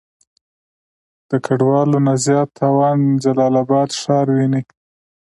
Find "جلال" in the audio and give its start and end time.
3.23-3.53